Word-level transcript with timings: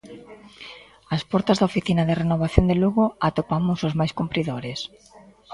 Ás 1.15 1.23
portas 1.31 1.57
da 1.57 1.69
oficina 1.71 2.03
de 2.05 2.17
renovación 2.23 2.65
de 2.67 2.75
Lugo 2.81 3.05
atopamos 3.27 3.79
os 3.87 3.93
máis 3.99 4.11
cumpridores. 4.19 4.79